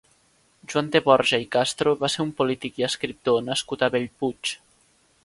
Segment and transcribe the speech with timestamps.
[0.71, 4.57] Joan de Borja i Castro va ser un polític i escriptor nascut a Bellpuig.